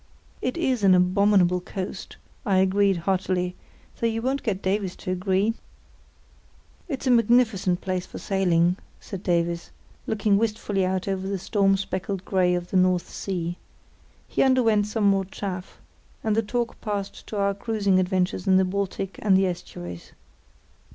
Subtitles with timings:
[0.41, 3.55] "It is an abominable coast," I agreed heartily,
[3.99, 5.53] "though you won't get Davies to agree."
[6.87, 9.69] "It's a magnificent place for sailing," said Davies,
[10.07, 13.59] looking wistfully out over the storm speckled grey of the North Sea.
[14.27, 15.79] He underwent some more chaff,
[16.23, 20.13] and the talk passed to our cruising adventures in the Baltic and the estuaries.